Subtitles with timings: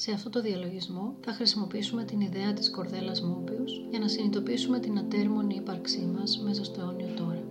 [0.00, 4.98] Σε αυτό το διαλογισμό θα χρησιμοποιήσουμε την ιδέα της κορδέλας Μόμπιους για να συνειδητοποιήσουμε την
[4.98, 7.42] ατέρμονη ύπαρξή μας μέσα στο αιώνιο τώρα.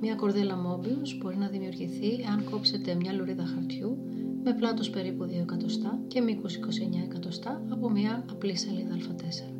[0.00, 3.98] Μια κορδέλα Μόμπιους μπορεί να δημιουργηθεί εάν κόψετε μια λουρίδα χαρτιού
[4.44, 9.52] με πλάτος περίπου 2 εκατοστά και μήκος 29 εκατοστά από μια απλή σελίδα α4.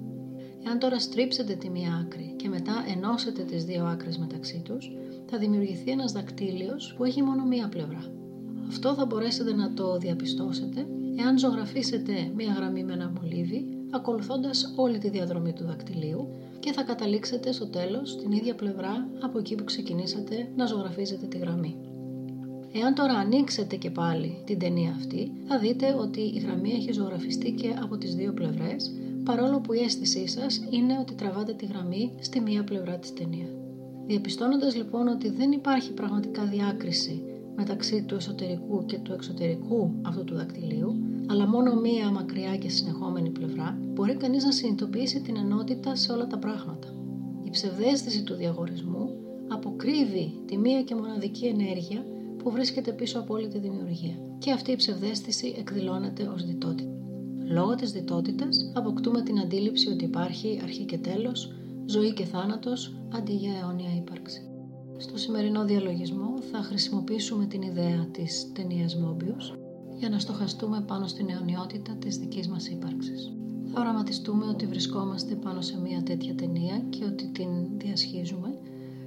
[0.67, 4.91] Εάν τώρα στρίψετε τη μία άκρη και μετά ενώσετε τις δύο άκρες μεταξύ τους,
[5.27, 8.13] θα δημιουργηθεί ένας δακτύλιος που έχει μόνο μία πλευρά.
[8.69, 10.87] Αυτό θα μπορέσετε να το διαπιστώσετε
[11.21, 16.29] εάν ζωγραφίσετε μία γραμμή με ένα μολύβι, ακολουθώντας όλη τη διαδρομή του δακτυλίου
[16.61, 21.39] και θα καταλήξετε στο τέλος την ίδια πλευρά από εκεί που ξεκινήσατε να ζωγραφίζετε τη
[21.39, 21.77] γραμμή.
[22.73, 27.53] Εάν τώρα ανοίξετε και πάλι την ταινία αυτή, θα δείτε ότι η γραμμή έχει ζωγραφιστεί
[27.53, 28.93] και από τις δύο πλευρές,
[29.25, 33.47] παρόλο που η αίσθησή σας είναι ότι τραβάτε τη γραμμή στη μία πλευρά της ταινία.
[34.07, 37.23] Διαπιστώνοντας λοιπόν ότι δεν υπάρχει πραγματικά διάκριση
[37.57, 43.31] μεταξύ του εσωτερικού και του εξωτερικού αυτού του δακτυλίου, αλλά μόνο μία μακριά και συνεχόμενη
[43.31, 46.95] πλευρά, μπορεί κανείς να συνειδητοποιήσει την ενότητα σε όλα τα πράγματα.
[47.45, 49.11] Η ψευδέστηση του διαγορισμού
[49.49, 52.05] αποκρύβει τη μία και μοναδική ενέργεια
[52.39, 54.15] που βρίσκεται πίσω από όλη τη δημιουργία.
[54.39, 56.91] Και αυτή η ψευδέστηση εκδηλώνεται ως διτότητα.
[57.45, 61.53] Λόγω της διτότητας αποκτούμε την αντίληψη ότι υπάρχει αρχή και τέλος,
[61.87, 64.49] ζωή και θάνατος αντί για αιώνια ύπαρξη.
[64.97, 69.60] Στο σημερινό διαλογισμό θα χρησιμοποιήσουμε την ιδέα της ταινίας Μόμπιους
[70.01, 73.33] για να στοχαστούμε πάνω στην αιωνιότητα της δικής μας ύπαρξης.
[73.73, 77.49] Θα οραματιστούμε ότι βρισκόμαστε πάνω σε μια τέτοια ταινία και ότι την
[77.79, 78.59] διασχίζουμε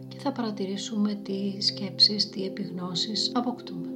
[0.08, 3.88] και θα παρατηρήσουμε τι σκέψεις, τι επιγνώσεις αποκτούμε.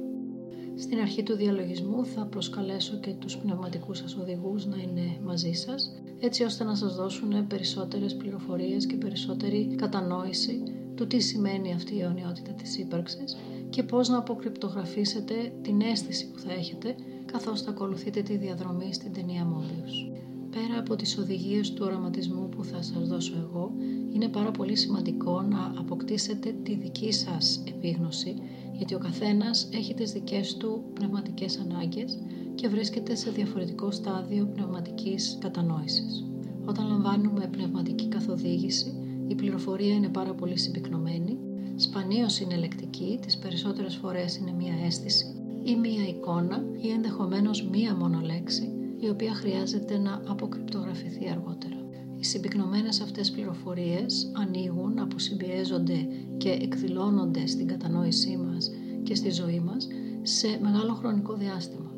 [0.76, 5.92] Στην αρχή του διαλογισμού θα προσκαλέσω και τους πνευματικούς σας οδηγούς να είναι μαζί σας,
[6.20, 10.62] έτσι ώστε να σας δώσουν περισσότερες πληροφορίες και περισσότερη κατανόηση
[10.98, 13.36] του τι σημαίνει αυτή η αιωνιότητα της ύπαρξης
[13.70, 16.94] και πώς να αποκρυπτογραφήσετε την αίσθηση που θα έχετε
[17.32, 20.10] καθώς θα ακολουθείτε τη διαδρομή στην ταινία Μόμπιους.
[20.50, 23.72] Πέρα από τις οδηγίες του οραματισμού που θα σας δώσω εγώ,
[24.12, 28.34] είναι πάρα πολύ σημαντικό να αποκτήσετε τη δική σας επίγνωση,
[28.72, 32.18] γιατί ο καθένας έχει τις δικές του πνευματικές ανάγκες
[32.54, 36.24] και βρίσκεται σε διαφορετικό στάδιο πνευματικής κατανόησης.
[36.64, 41.38] Όταν λαμβάνουμε πνευματική καθοδήγηση, η πληροφορία είναι πάρα πολύ συμπυκνωμένη,
[41.76, 45.34] σπανίως είναι λεκτική, τις περισσότερες φορές είναι μία αίσθηση
[45.64, 51.76] ή μία εικόνα ή ενδεχομένως μία μόνο λέξη, η οποία χρειάζεται να αποκρυπτογραφηθεί αργότερα.
[52.18, 56.06] Οι συμπυκνωμένες αυτές πληροφορίες ανοίγουν, αποσυμπιέζονται
[56.36, 58.70] και εκδηλώνονται στην κατανόησή μας
[59.02, 59.88] και στη ζωή μας
[60.22, 61.92] σε μεγάλο χρονικό διάστημα.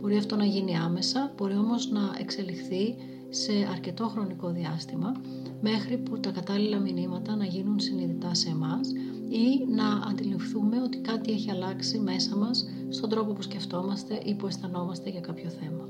[0.00, 2.94] Μπορεί αυτό να γίνει άμεσα, μπορεί όμως να εξελιχθεί
[3.28, 5.12] σε αρκετό χρονικό διάστημα
[5.66, 8.88] μέχρι που τα κατάλληλα μηνύματα να γίνουν συνειδητά σε εμάς
[9.28, 14.46] ή να αντιληφθούμε ότι κάτι έχει αλλάξει μέσα μας στον τρόπο που σκεφτόμαστε ή που
[14.46, 15.88] αισθανόμαστε για κάποιο θέμα.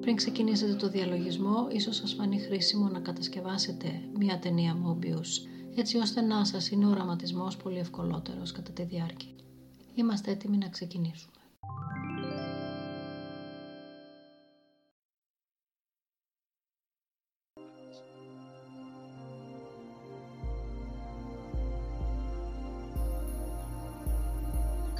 [0.00, 3.86] Πριν ξεκινήσετε το διαλογισμό, ίσως σας φανεί χρήσιμο να κατασκευάσετε
[4.18, 9.30] μια ταινία Mobius, έτσι ώστε να σας είναι ο οραματισμός πολύ ευκολότερος κατά τη διάρκεια.
[9.94, 11.35] Είμαστε έτοιμοι να ξεκινήσουμε.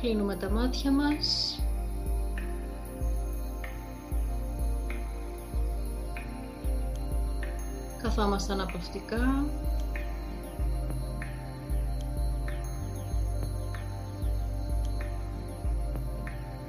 [0.07, 1.59] Κλείνουμε τα μάτια μας.
[8.03, 9.45] Καθόμαστε αναπαυτικά.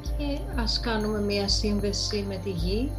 [0.01, 2.91] Και ας κάνουμε μία σύνδεση με τη γη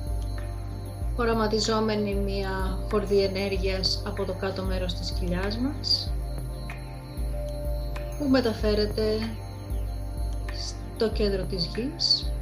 [1.16, 6.12] οραματιζόμενη μία χορδή ενέργειας από το κάτω μέρος της κοιλιάς μας
[8.19, 9.19] που μεταφέρεται
[10.98, 12.32] στο κέντρο της γης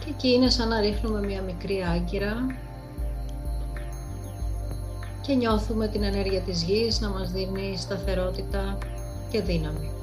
[0.00, 2.46] και εκεί είναι σαν να ρίχνουμε μία μικρή άγκυρα
[5.20, 8.78] και νιώθουμε την ενέργεια της γης να μας δίνει σταθερότητα
[9.30, 9.97] και δύναμη.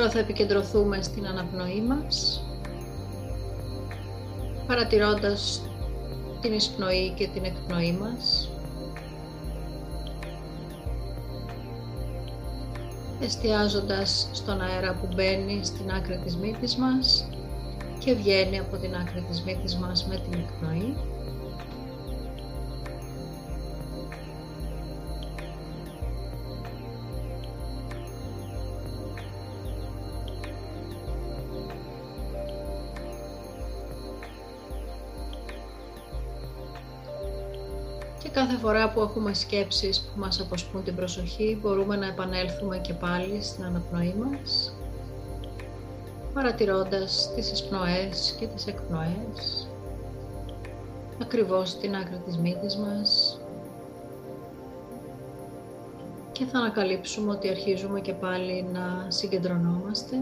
[0.00, 2.44] Τώρα θα επικεντρωθούμε στην αναπνοή μας,
[4.66, 5.62] παρατηρώντας
[6.40, 8.50] την εισπνοή και την εκπνοή μας.
[13.20, 17.28] εστιάζοντας στον αέρα που μπαίνει στην άκρη της μύτης μας
[17.98, 21.09] και βγαίνει από την άκρη της μύτης μας με την εκπνοή.
[38.22, 42.92] Και κάθε φορά που έχουμε σκέψεις που μας αποσπούν την προσοχή, μπορούμε να επανέλθουμε και
[42.94, 44.74] πάλι στην αναπνοή μας,
[46.34, 49.68] παρατηρώντας τις εισπνοές και τις εκπνοές,
[51.22, 53.40] ακριβώς στην άκρη της μύτης μας.
[56.32, 60.16] Και θα ανακαλύψουμε ότι αρχίζουμε και πάλι να συγκεντρωνόμαστε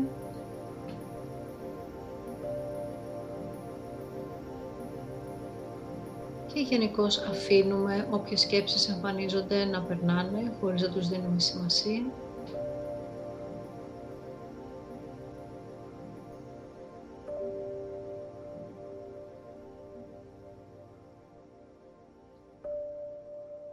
[6.69, 12.12] γενικώ αφήνουμε όποιες σκέψεις εμφανίζονται να περνάνε χωρίς να τους δίνουμε σημασία.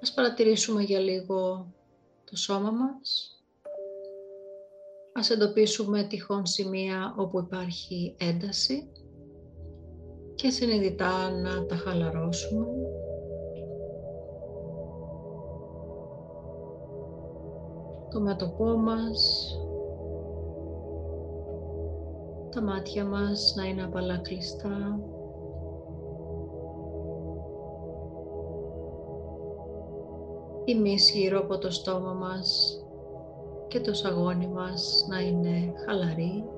[0.02, 1.68] Ας παρατηρήσουμε για λίγο
[2.30, 3.40] το σώμα μας.
[5.14, 8.90] Ας εντοπίσουμε τυχόν σημεία όπου υπάρχει ένταση
[10.36, 12.66] και συνειδητά να τα χαλαρώσουμε.
[18.10, 19.50] Το μέτωπό μας,
[22.50, 25.00] τα μάτια μας να είναι απαλά κλειστά.
[30.66, 32.80] Η μύση γύρω από το στόμα μας
[33.68, 36.55] και το σαγόνι μας να είναι χαλαρή.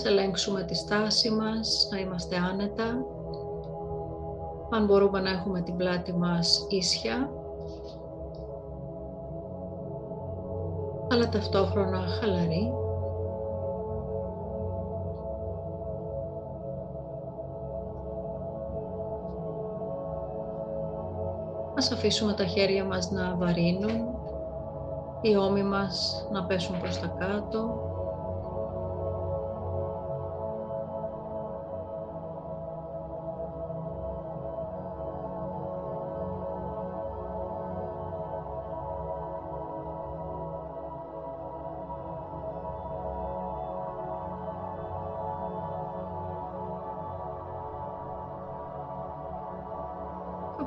[0.00, 3.04] Ας ελέγξουμε τη στάση μας, να είμαστε άνετα.
[4.70, 7.30] Αν μπορούμε να έχουμε την πλάτη μας ίσια,
[11.10, 12.72] αλλά ταυτόχρονα χαλαρή.
[21.76, 24.14] Ας αφήσουμε τα χέρια μας να βαρύνουν,
[25.20, 27.89] οι ώμοι μας να πέσουν προς τα κάτω,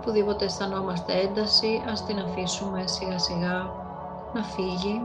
[0.05, 3.69] Οπουδήποτε αισθανόμαστε ένταση, ας την αφήσουμε σιγά σιγά
[4.33, 5.01] να φύγει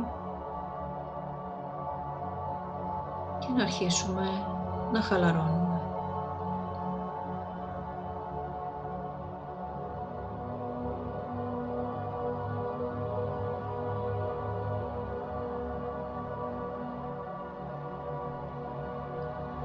[3.38, 4.26] και να αρχίσουμε
[4.92, 5.80] να χαλαρώνουμε.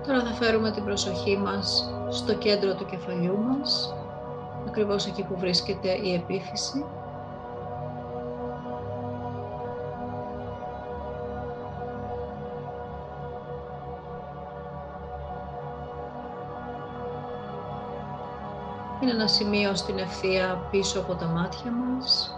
[0.07, 3.94] Τώρα θα φέρουμε την προσοχή μας στο κέντρο του κεφαλιού μας
[4.68, 6.86] ακριβώς εκεί που βρίσκεται η επίφυση.
[19.01, 22.38] Είναι ένα σημείο στην ευθεία πίσω από τα μάτια μας.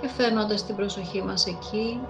[0.00, 2.00] Και φέρνοντας την προσοχή μας εκεί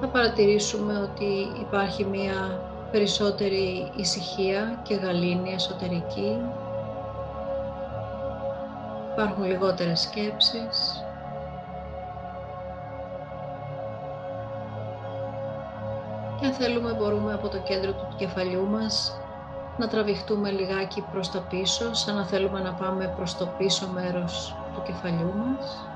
[0.00, 2.60] θα παρατηρήσουμε ότι υπάρχει μία
[2.90, 6.36] περισσότερη ησυχία και γαλήνη εσωτερική.
[9.12, 11.04] Υπάρχουν λιγότερες σκέψεις.
[16.40, 19.20] Και αν θέλουμε μπορούμε από το κέντρο του κεφαλιού μας
[19.78, 24.56] να τραβηχτούμε λιγάκι προς τα πίσω, σαν να θέλουμε να πάμε προς το πίσω μέρος
[24.76, 25.90] του κεφαλιού μας.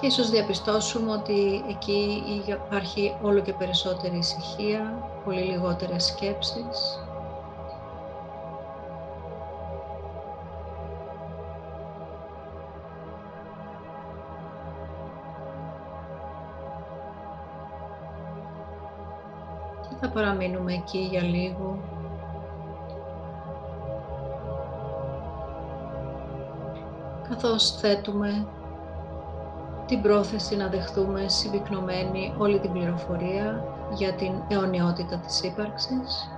[0.00, 6.98] Και ίσως διαπιστώσουμε ότι εκεί υπάρχει όλο και περισσότερη ησυχία, πολύ λιγότερες σκέψεις.
[20.14, 21.78] Παραμείνουμε εκεί για λίγο.
[27.28, 28.46] Καθώς θέτουμε
[29.86, 36.33] την πρόθεση να δεχτούμε συμπυκνωμένη όλη την πληροφορία για την αιωνιότητα της ύπαρξης.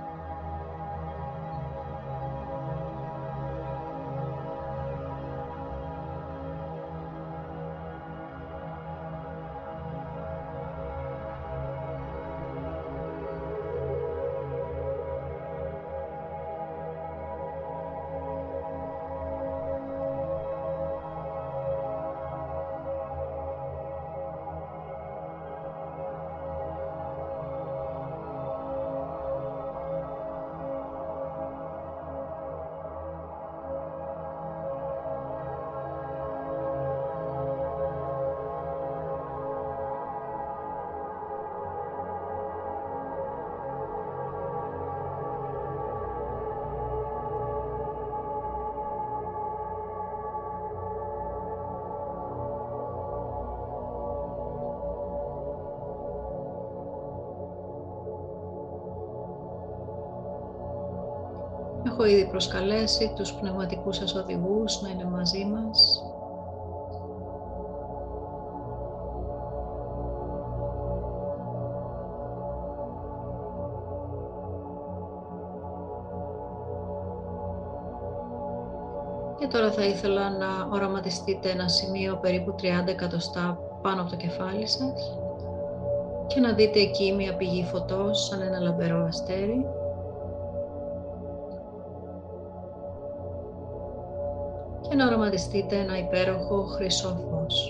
[62.07, 66.03] Έχω ήδη προσκαλέσει τους πνευματικούς σας οδηγούς να είναι μαζί μας.
[79.39, 84.67] Και τώρα θα ήθελα να οραματιστείτε ένα σημείο περίπου 30 εκατοστά πάνω από το κεφάλι
[84.67, 85.17] σας
[86.27, 89.65] και να δείτε εκεί μια πηγή φωτός σαν ένα λαμπερό αστέρι
[94.97, 97.66] να οραματιστείτε ένα υπέροχο χρυσό φως.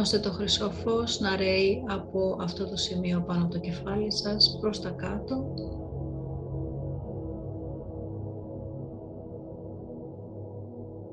[0.00, 4.58] Νιώστε το χρυσό φως να ρέει από αυτό το σημείο πάνω από το κεφάλι σας
[4.60, 5.54] προς τα κάτω.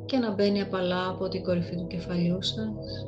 [0.06, 3.08] Και να μπαίνει απαλά από την κορυφή του κεφαλιού σας.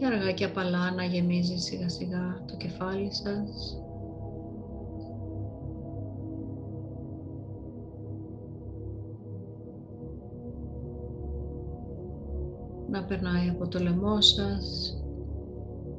[0.00, 3.80] Και αργά και απαλά να γεμίζει σιγά σιγά το κεφάλι σας.
[12.90, 14.96] Να περνάει από το λαιμό σας,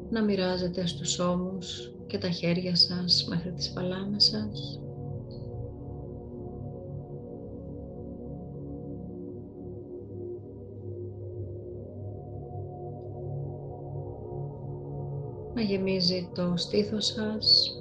[0.10, 4.81] να μοιράζεται στους ώμους και τα χέρια σας μέχρι τις παλάμες σας.
[15.62, 17.75] Να γεμίζει το στήθος σας.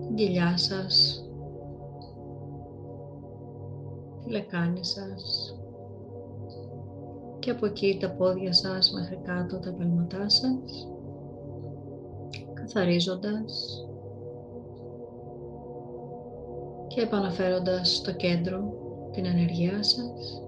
[0.00, 1.24] Την κοιλιά σας.
[4.20, 5.54] Τη λεκάνη σας.
[7.38, 10.88] Και από εκεί τα πόδια σας μέχρι κάτω τα πελματά σας.
[12.54, 13.84] Καθαρίζοντας
[16.86, 18.72] και επαναφέροντας στο κέντρο
[19.12, 20.43] την ενεργειά σας.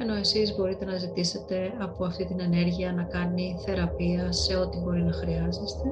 [0.00, 5.02] Ενώ εσείς μπορείτε να ζητήσετε από αυτή την ενέργεια να κάνει θεραπεία σε ό,τι μπορεί
[5.02, 5.88] να χρειάζεστε.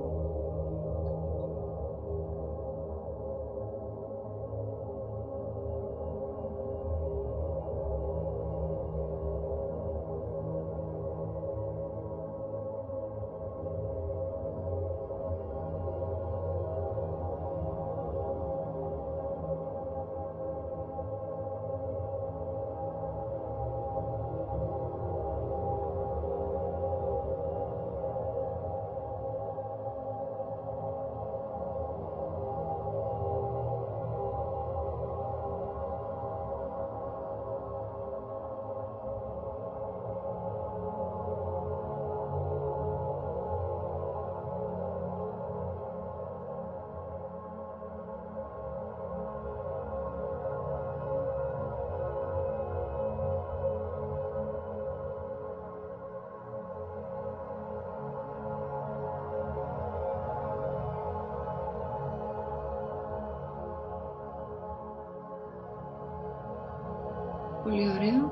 [67.66, 68.30] Πολύ ωραίο.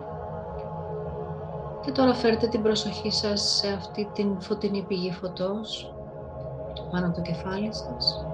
[1.85, 5.95] Και τώρα φέρτε την προσοχή σας σε αυτή την φωτεινή πηγή φωτός
[6.91, 8.26] πάνω από το κεφάλι σας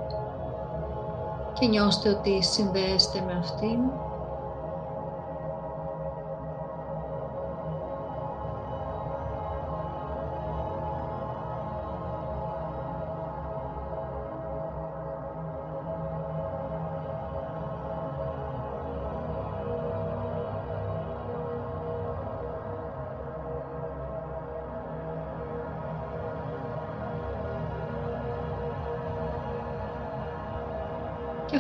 [1.53, 3.79] και νιώστε ότι συνδέεστε με αυτήν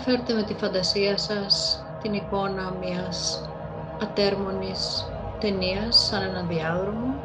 [0.00, 3.50] και φέρτε με τη φαντασία σας την εικόνα μιας
[3.96, 7.24] ατέρμονης ταινίας σαν έναν διάδρομο;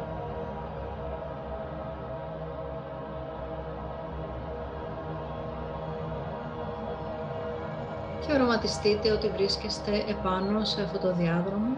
[8.18, 11.76] Και οραματιστείτε ότι βρίσκεστε επάνω σε αυτό το διάδρομο;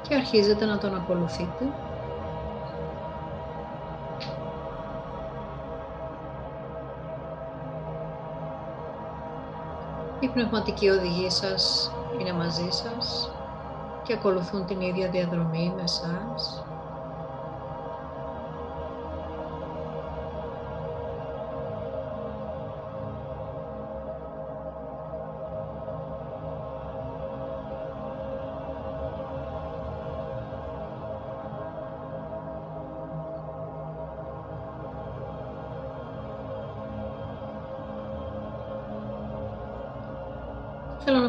[0.00, 1.64] Και αρχίζετε να τον ακολουθείτε;
[10.24, 13.36] Οι πνευματικοί οδηγοί σας είναι μαζί σας
[14.02, 16.68] και ακολουθούν την ίδια διαδρομή με εσάς.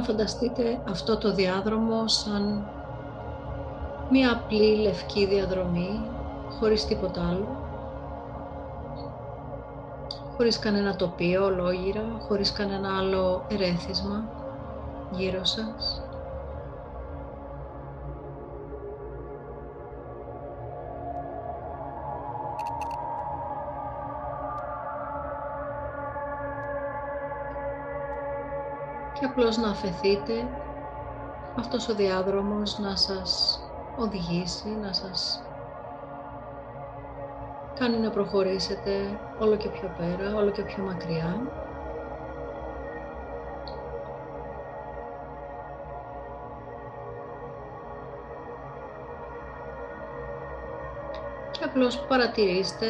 [0.05, 2.65] Φανταστείτε αυτό το διάδρομο σαν
[4.09, 5.99] μία απλή λευκή διαδρομή,
[6.59, 7.47] χωρίς τίποτα άλλο;
[10.37, 14.29] Χωρίς κανένα τοπίο ολόγυρα, χωρίς κανένα άλλο ερέθισμα
[15.09, 16.04] γύρω σας;
[29.37, 30.47] Απλώς να αφαιθείτε
[31.55, 33.59] αυτός ο διάδρομος να σας
[33.97, 35.43] οδηγήσει, να σας
[37.73, 41.41] κάνει να προχωρήσετε όλο και πιο πέρα, όλο και πιο μακριά.
[51.51, 52.87] Και απλώς παρατηρήστε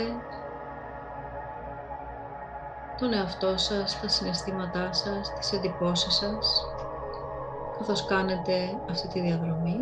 [2.95, 6.75] τον εαυτό σας, τα συναισθήματά σας, τις εντυπώσεις σας,
[7.71, 9.79] καθώς κάνετε αυτή τη διαδρομή.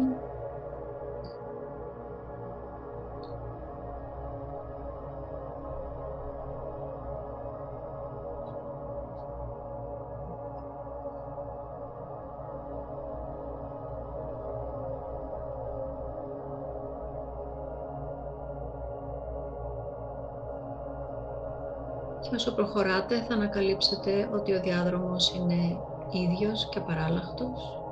[22.33, 27.82] Όσο προχωράτε θα ανακαλύψετε ότι ο διάδρομος είναι ίδιος και παράλλαχτος.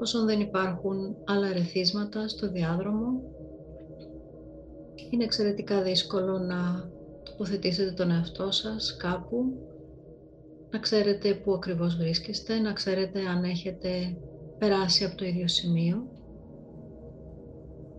[0.00, 3.22] Όσον δεν υπάρχουν άλλα ερεθίσματα στο διάδρομο,
[5.10, 6.90] είναι εξαιρετικά δύσκολο να
[7.22, 9.44] τοποθετήσετε τον εαυτό σας κάπου,
[10.70, 14.16] να ξέρετε πού ακριβώς βρίσκεστε, να ξέρετε αν έχετε
[14.58, 16.06] περάσει από το ίδιο σημείο.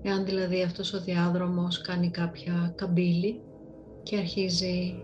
[0.02, 3.42] Εάν δηλαδή αυτός ο διάδρομος κάνει κάποια καμπύλη
[4.04, 5.04] και αρχίζει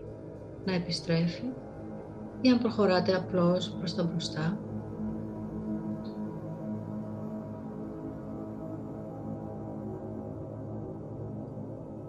[0.64, 1.44] να επιστρέφει
[2.40, 4.65] ή αν προχωράτε απλώς προς τα μπροστά.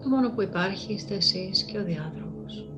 [0.08, 2.68] Μόνο που υπάρχει είστε εσείς και ο διάδρομος.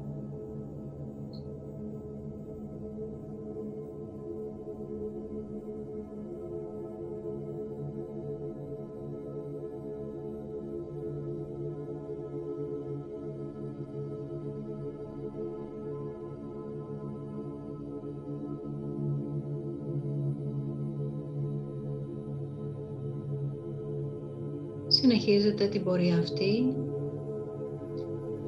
[24.86, 26.74] Συνεχίζετε την πορεία αυτή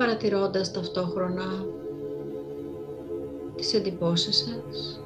[0.02, 1.66] παρατηρώντας ταυτόχρονα
[3.54, 5.00] τις εντυπώσεις σας.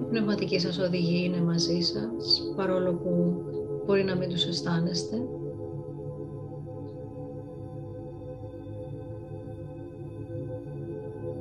[0.00, 3.42] Η πνευματική σας οδηγή είναι μαζί σας, παρόλο που
[3.86, 5.16] μπορεί να μην τους αισθάνεστε.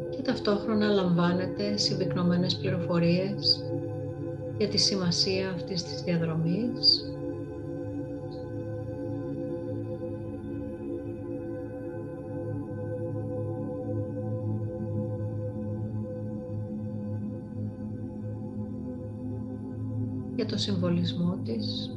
[0.10, 3.63] Και ταυτόχρονα λαμβάνετε συμπυκνωμένες πληροφορίες
[4.58, 7.13] για τη σημασία αυτής της διαδρομής
[20.60, 21.93] συμβολισμό της.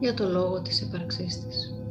[0.00, 1.85] για το λόγο της ύπαρξής της.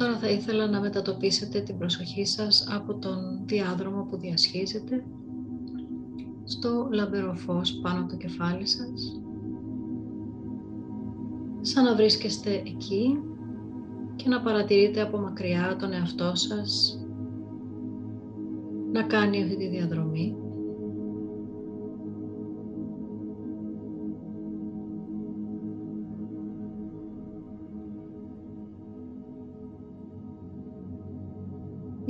[0.00, 5.04] Τώρα θα ήθελα να μετατοπίσετε την προσοχή σας από τον διάδρομο που διασχίζετε
[6.44, 9.20] στο λαμπερό φως πάνω από το κεφάλι σας.
[11.60, 13.20] Σαν να βρίσκεστε εκεί
[14.16, 16.98] και να παρατηρείτε από μακριά τον εαυτό σας
[18.92, 20.36] να κάνει αυτή τη διαδρομή.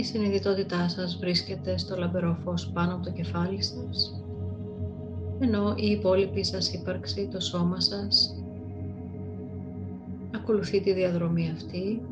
[0.00, 4.24] Η συνειδητότητά σας βρίσκεται στο λαμπερό φως πάνω από το κεφάλι σας,
[5.38, 8.42] ενώ η υπόλοιπη σας ύπαρξη, το σώμα σας,
[10.34, 12.02] ακολουθεί τη διαδρομή αυτή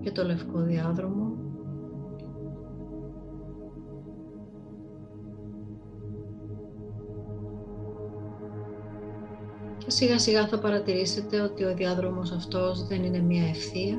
[0.00, 1.32] και το λευκό διάδρομο.
[9.78, 13.98] Και σιγά σιγά θα παρατηρήσετε ότι ο διάδρομος αυτός δεν είναι μία ευθεία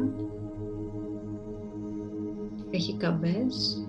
[2.71, 3.83] έχει καμπές.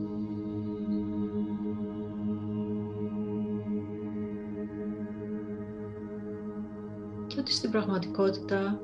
[7.26, 8.80] Και ότι στην πραγματικότητα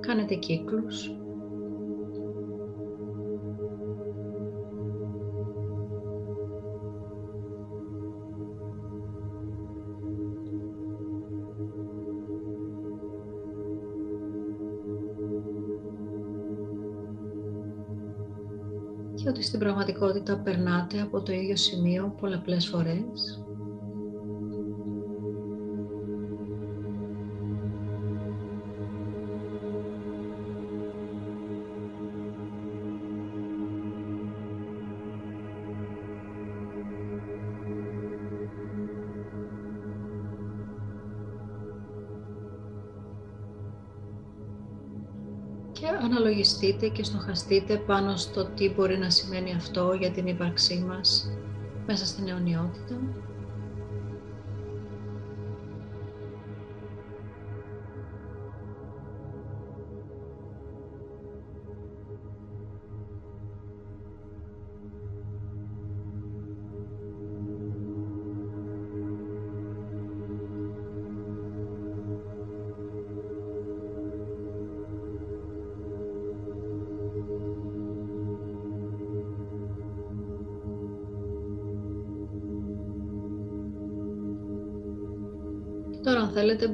[0.00, 1.10] κάνετε κύκλους
[19.98, 23.40] πραγματικότητα περνάτε από το ίδιο σημείο πολλαπλές φορές.
[45.86, 51.30] Αναλογιστείτε και στοχαστείτε πάνω στο τι μπορεί να σημαίνει αυτό για την ύπαρξή μας
[51.86, 53.00] μέσα στην αιωνιότητα.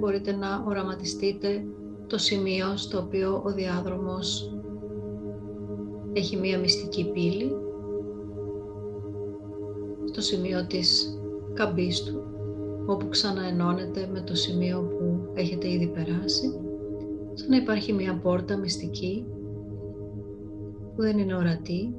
[0.05, 1.64] Μπορείτε να οραματιστείτε
[2.07, 4.55] το σημείο στο οποίο ο διάδρομος
[6.12, 7.57] έχει μία μυστική πύλη
[10.05, 11.19] στο σημείο της
[11.55, 12.23] καμπής του
[12.87, 16.61] όπου ξαναενώνεται με το σημείο που έχετε ήδη περάσει
[17.35, 19.27] σαν να υπάρχει μία πόρτα μυστική
[20.95, 21.95] που δεν είναι ορατή.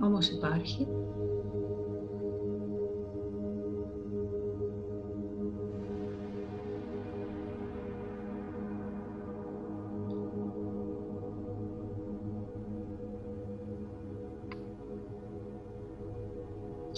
[0.00, 0.86] Όμως υπάρχει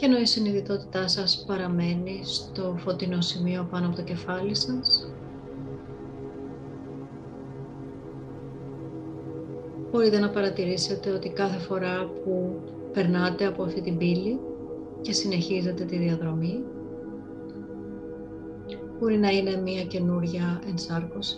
[0.05, 5.13] και ενώ η συνειδητότητά σας παραμένει στο φωτεινό σημείο πάνω από το κεφάλι σας,
[9.91, 12.61] μπορείτε να παρατηρήσετε ότι κάθε φορά που
[12.93, 14.41] περνάτε από αυτή την πύλη
[15.01, 16.65] και συνεχίζετε τη διαδρομή,
[18.99, 21.37] μπορεί να είναι μία καινούρια ενσάρκωση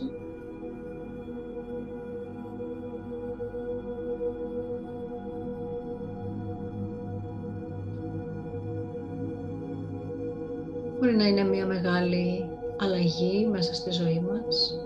[11.67, 14.86] μια μεγάλη αλλαγή μέσα στη ζωή μας.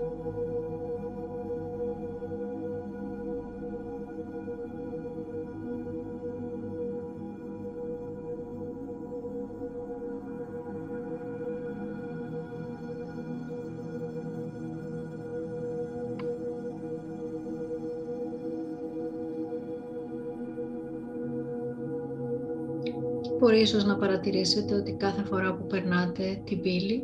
[23.41, 27.03] Μπορεί ίσως να παρατηρήσετε ότι κάθε φορά που περνάτε την πύλη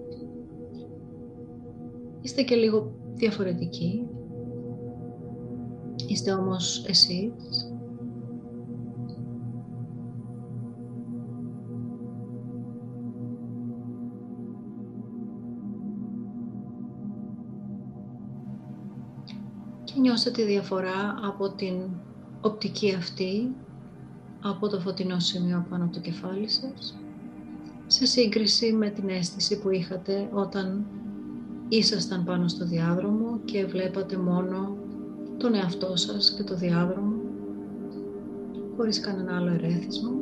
[2.22, 4.08] είστε και λίγο διαφορετικοί.
[6.08, 7.74] Είστε όμως εσείς.
[19.84, 21.76] Και νιώστε τη διαφορά από την
[22.42, 23.56] οπτική αυτή
[24.42, 26.98] από το φωτεινό σημείο πάνω από το κεφάλι σας
[27.88, 30.86] σε σύγκριση με την αίσθηση που είχατε όταν
[31.70, 34.78] ήσασταν πάνω στο διάδρομο και βλέπατε μόνο
[35.38, 37.16] τον εαυτό σας και το διάδρομο
[38.78, 40.17] χωρίς κανένα άλλο ερέθισμα.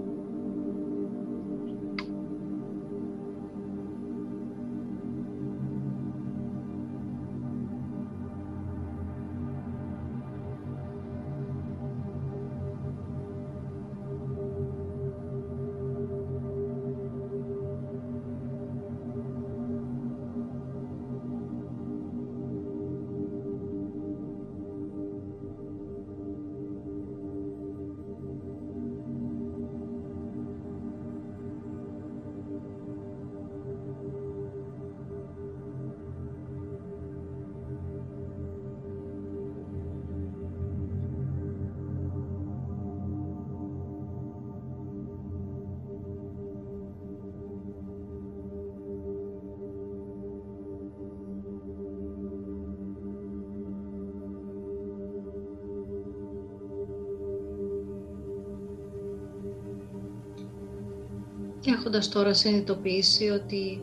[61.65, 63.82] Και έχοντας τώρα συνειδητοποιήσει ότι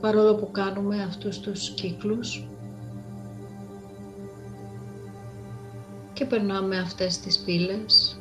[0.00, 2.48] παρόλο που κάνουμε αυτούς τους κύκλους
[6.12, 8.20] και περνάμε αυτές τις πύλες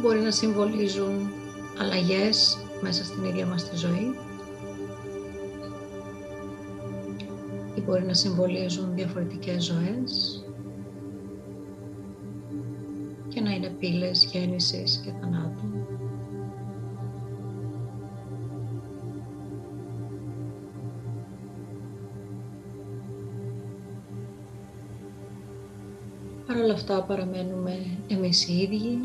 [0.00, 1.30] μπορεί να συμβολίζουν
[1.78, 4.14] αλλαγές μέσα στην ίδια μας τη ζωή
[7.74, 10.42] ή μπορεί να συμβολίζουν διαφορετικές ζωές
[13.66, 15.86] πύλες γέννησης και θανάτου.
[26.46, 27.76] Παρ' όλα αυτά παραμένουμε
[28.08, 28.98] εμείς οι ίδιοι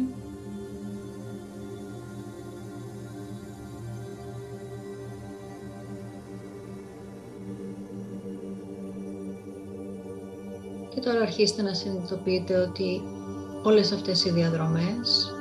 [10.90, 13.02] Και τώρα αρχίστε να συνειδητοποιείτε ότι
[13.64, 15.34] όλες αυτές οι διαδρομές.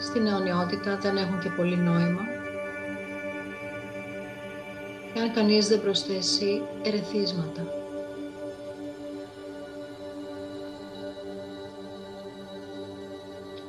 [0.00, 2.20] Στην αιωνιότητα δεν έχουν και πολύ νόημα.
[5.14, 7.66] Εάν κανείς δεν προσθέσει ερεθίσματα.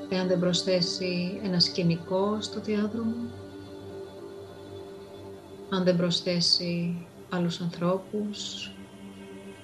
[0.09, 3.29] Εάν δεν προσθέσει ένα σκηνικό στο διάδρομο,
[5.69, 8.71] αν δεν προσθέσει άλλους ανθρώπους,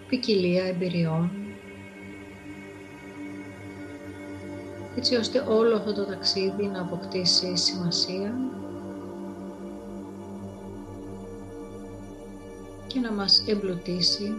[0.07, 1.38] ποικιλία εμπειριών,
[4.99, 8.33] έτσι ώστε όλο αυτό το ταξίδι να αποκτήσει σημασία
[12.87, 14.33] και να μας εμπλουτίσει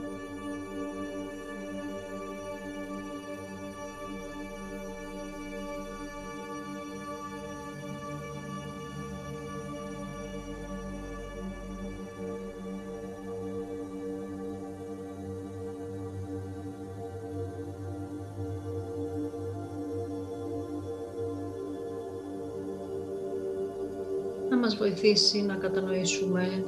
[24.71, 26.65] μας βοηθήσει να κατανοήσουμε.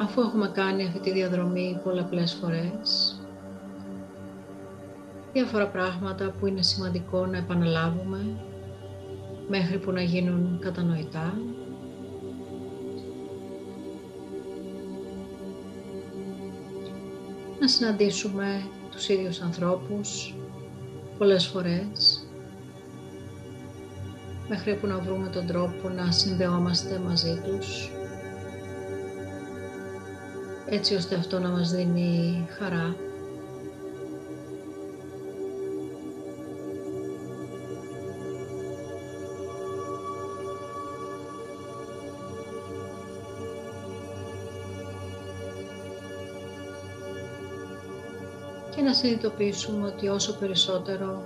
[0.00, 3.18] Αφού έχουμε κάνει αυτή τη διαδρομή πολλαπλές φορές
[5.32, 8.40] διάφορα πράγματα που είναι σημαντικό να επαναλάβουμε
[9.48, 11.34] μέχρι που να γίνουν κατανοητά.
[17.60, 20.34] Να συναντήσουμε τους ίδιους ανθρώπους
[21.18, 22.03] πολλές φορές
[24.48, 27.90] μέχρι που να βρούμε τον τρόπο να συνδεόμαστε μαζί τους.
[30.66, 32.96] Έτσι ώστε αυτό να μας δίνει χαρά.
[48.76, 51.22] Και να συνειδητοποιήσουμε ότι όσο περισσότερο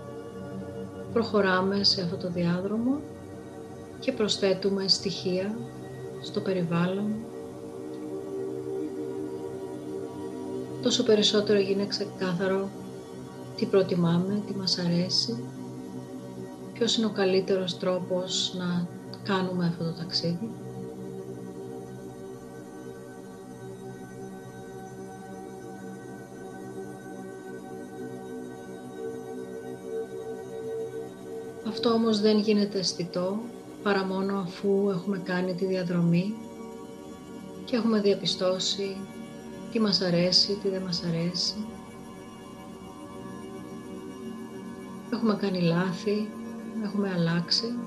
[1.12, 3.01] προχωράμε σε αυτό το διάδρομο
[4.01, 5.59] και προσθέτουμε στοιχεία
[6.23, 7.14] στο περιβάλλον.
[10.83, 12.68] Τόσο περισσότερο γίνεται ξεκάθαρο
[13.57, 15.44] τι προτιμάμε, τι μας αρέσει
[16.73, 18.87] ποιος είναι ο καλύτερος τρόπος να
[19.23, 20.51] κάνουμε αυτό το ταξίδι
[31.79, 33.41] Αυτό όμως δεν γίνεται αισθητό
[33.83, 36.35] παρά μόνο αφού έχουμε κάνει τη διαδρομή
[37.64, 38.97] και έχουμε διαπιστώσει
[39.73, 41.67] τι μας αρέσει, τι δεν μας αρέσει.
[45.12, 46.29] Έχουμε κάνει λάθη,
[46.85, 47.79] έχουμε αλλάξει.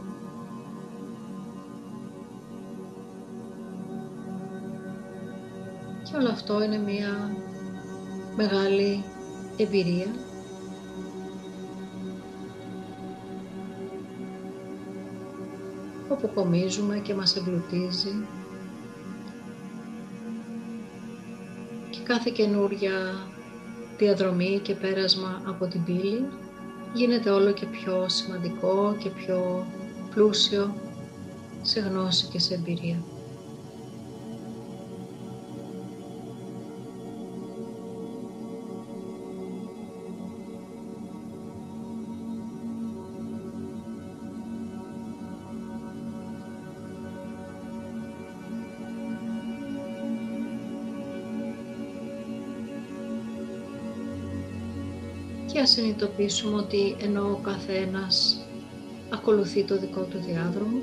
[6.03, 7.35] Και όλο αυτό είναι μια
[8.35, 9.03] μεγάλη
[9.57, 10.07] εμπειρία
[16.21, 18.25] όπου κομίζουμε και μας εμπλουτίζει
[21.89, 23.27] και κάθε καινούρια
[23.97, 26.25] διαδρομή και πέρασμα από την πύλη
[26.93, 29.65] γίνεται όλο και πιο σημαντικό και πιο
[30.15, 30.75] πλούσιο
[31.61, 33.03] σε γνώση και σε εμπειρία.
[55.61, 58.39] Και ας συνειδητοποιήσουμε ότι ενώ ο καθένας
[59.09, 60.81] ακολουθεί το δικό του διάδρομο,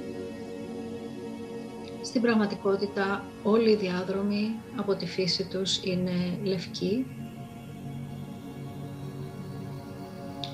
[2.02, 7.06] στην πραγματικότητα όλοι οι διάδρομοι από τη φύση τους είναι λευκοί,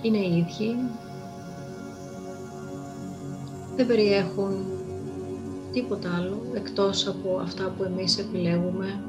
[0.03, 0.77] είναι οι ίδιοι,
[3.77, 4.65] δεν περιέχουν
[5.73, 9.05] τίποτα άλλο εκτός από αυτά που εμείς επιλέγουμε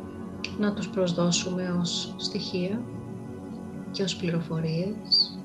[0.59, 2.81] να τους προσδώσουμε ως στοιχεία
[3.95, 5.39] και ως πληροφορίες.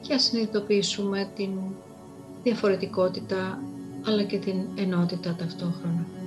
[0.00, 1.50] και ας συνειδητοποιήσουμε την
[2.42, 3.62] διαφορετικότητα
[4.06, 6.17] αλλά και την ενότητα ταυτόχρονα.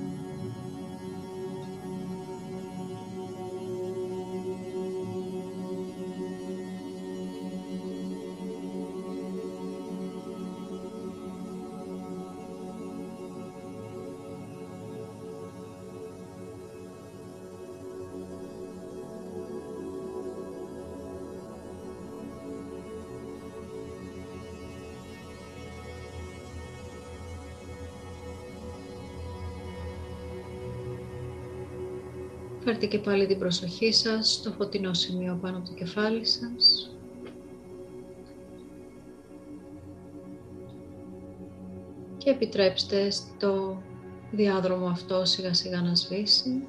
[32.81, 36.95] Φέρτε και πάλι την προσοχή σας στο φωτεινό σημείο πάνω από το κεφάλι σας.
[42.17, 43.81] Και επιτρέψτε στο
[44.31, 46.67] διάδρομο αυτό σιγά σιγά να σβήσει.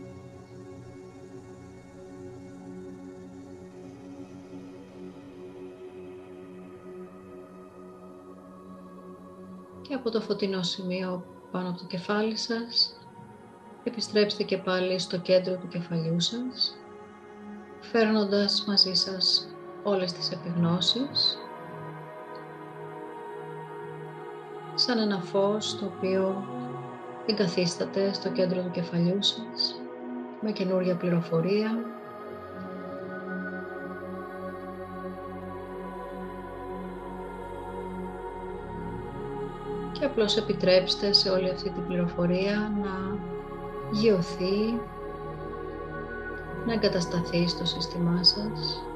[9.83, 12.97] Και από το φωτεινό σημείο πάνω από το κεφάλι σας
[13.85, 16.77] Επιστρέψτε και πάλι στο κέντρο του κεφαλιού σας,
[17.81, 19.49] φέρνοντας μαζί σας
[19.83, 21.39] όλες τις επιγνώσεις,
[24.75, 26.47] σαν ένα φως το οποίο
[27.27, 29.81] εγκαθίσταται στο κέντρο του κεφαλιού σας,
[30.41, 31.71] με καινούρια πληροφορία,
[39.93, 43.19] και απλώς επιτρέψτε σε όλη αυτή την πληροφορία να
[43.93, 44.81] γιωθεί,
[46.67, 48.87] να εγκατασταθείς στο σύστημά σας.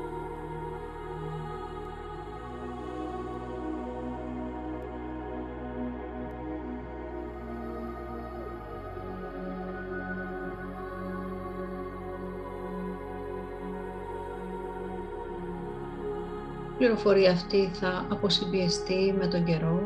[16.73, 19.83] Η πληροφορία αυτή θα αποσυμπιεστεί με τον καιρό,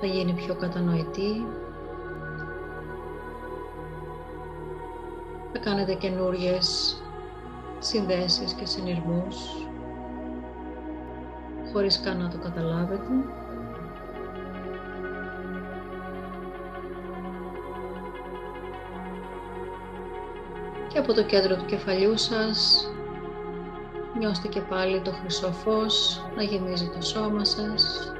[0.00, 1.44] θα γίνει πιο κατανοητή
[5.66, 6.96] κάνετε καινούριες
[7.78, 9.36] συνδέσεις και συνειρμούς
[11.72, 13.12] χωρίς καν να το καταλάβετε.
[20.88, 22.90] Και από το κέντρο του κεφαλιού σας
[24.18, 28.12] νιώστε και πάλι το χρυσό φως να γεμίζει το σώμα σας.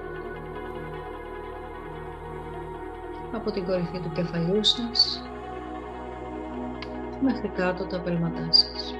[3.32, 5.22] Από την κορυφή του κεφαλιού σας
[7.20, 8.94] μέχρι κάτω τα πέλματά σας.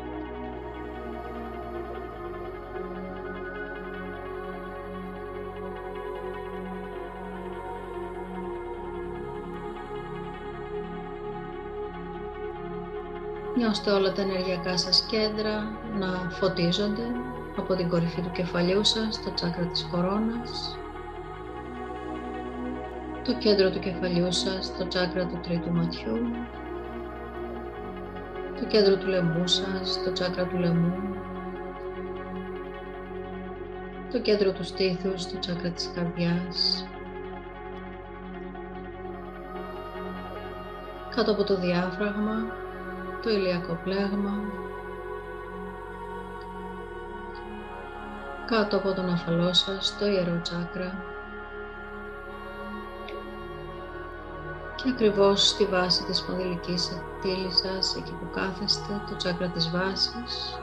[13.56, 17.06] Νιώστε όλα τα ενεργειακά σας κέντρα να φωτίζονται
[17.56, 20.78] από την κορυφή του κεφαλιού σας, το τσάκρα της κορώνας,
[23.24, 26.18] το κέντρο του κεφαλιού σας, το τσάκρα του τρίτου ματιού,
[28.66, 30.94] το κέντρο του λαιμού σας, το τσάκρα του λαιμού,
[34.12, 36.86] το κέντρο του στήθους, το τσάκρα της καρδιάς,
[41.14, 42.36] κάτω από το διάφραγμα,
[43.22, 44.40] το ηλιακό πλέγμα,
[48.46, 51.04] κάτω από τον αφαλό σας, το ιερό τσάκρα,
[54.86, 60.58] και ακριβώς στη βάση της σπονδυλικής ακτήλης σας, εκεί που κάθεστε, το τσάκρα της βάσης,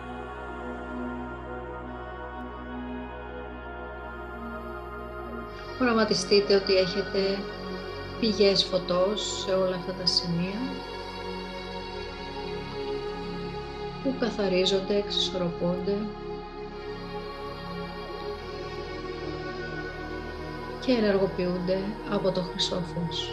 [5.82, 7.40] Οραματιστείτε ότι έχετε
[8.20, 10.60] πηγές φωτός σε όλα αυτά τα σημεία
[14.04, 15.98] που καθαρίζονται, εξισορροπώνται
[20.86, 23.32] και ενεργοποιούνται από το χρυσό φως.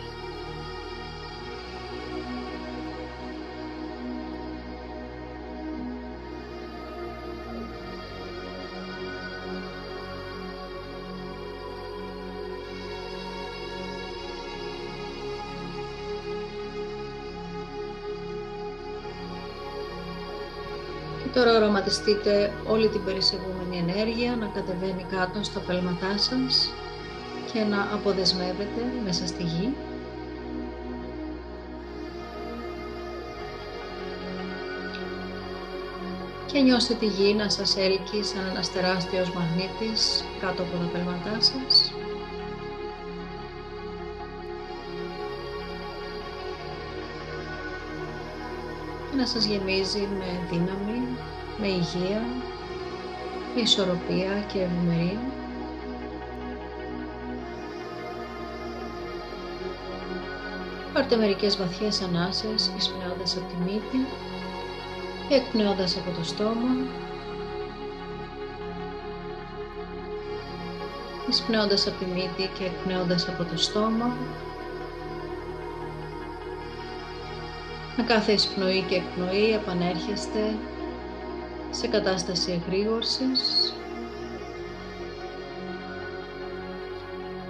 [21.40, 26.72] Τώρα οραματιστείτε όλη την περισεβούμενη ενέργεια να κατεβαίνει κάτω στα πέλματά σας
[27.52, 29.74] και να αποδεσμεύεται μέσα στη γη.
[36.46, 41.40] Και νιώστε τη γη να σας έλκει σαν ένας τεράστιος μαγνήτης κάτω από τα πέλματά
[41.40, 41.92] σας.
[49.16, 51.02] Να σας γεμίζει με δύναμη,
[51.58, 52.22] με υγεία,
[53.54, 55.20] με ισορροπία και ευημερία.
[60.92, 64.06] Πάρτε μερικές βαθιές ανάσες, εισπνέοντας από τη μύτη
[65.28, 66.76] και εκπνέοντας από το στόμα.
[71.28, 74.16] Εισπνέοντας από τη μύτη και εκπνέοντας από το στόμα.
[78.00, 80.56] Με κάθε εισπνοή και εκπνοή επανέρχεστε
[81.70, 83.72] σε κατάσταση εγρήγορσης.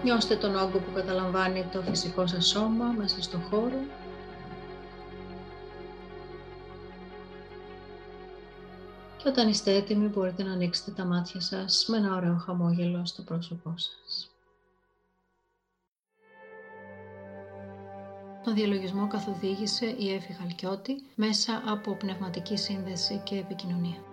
[0.03, 3.81] Νιώστε τον όγκο που καταλαμβάνει το φυσικό σας σώμα μέσα στο χώρο.
[9.17, 13.23] Και όταν είστε έτοιμοι μπορείτε να ανοίξετε τα μάτια σας με ένα ωραίο χαμόγελο στο
[13.23, 14.30] πρόσωπό σας.
[18.45, 24.10] Τον διαλογισμό καθοδήγησε η Εύη Χαλκιώτη μέσα από πνευματική σύνδεση και επικοινωνία.